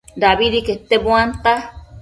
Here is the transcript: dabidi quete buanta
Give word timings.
dabidi 0.21 0.57
quete 0.67 0.95
buanta 1.03 1.53